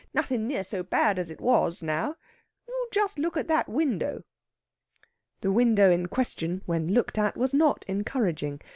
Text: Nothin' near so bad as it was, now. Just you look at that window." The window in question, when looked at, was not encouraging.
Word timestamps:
Nothin' 0.15 0.47
near 0.47 0.63
so 0.63 0.81
bad 0.81 1.19
as 1.19 1.29
it 1.29 1.39
was, 1.39 1.83
now. 1.83 2.15
Just 2.91 3.17
you 3.17 3.21
look 3.21 3.37
at 3.37 3.47
that 3.49 3.69
window." 3.69 4.23
The 5.41 5.51
window 5.51 5.91
in 5.91 6.07
question, 6.07 6.63
when 6.65 6.91
looked 6.91 7.19
at, 7.19 7.37
was 7.37 7.53
not 7.53 7.85
encouraging. 7.87 8.61